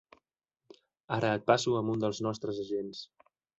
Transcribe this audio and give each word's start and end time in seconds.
Ara 1.17 1.29
et 1.41 1.45
passo 1.53 1.75
amb 1.83 1.95
un 1.97 2.03
dels 2.07 2.25
nostres 2.29 2.65
agents. 2.67 3.07